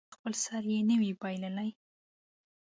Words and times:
تر 0.03 0.05
څو 0.07 0.09
چې 0.11 0.15
خپل 0.15 0.33
سر 0.43 0.61
یې 0.71 0.79
نه 0.89 0.95
وي 1.01 1.11
بایللی. 1.19 1.69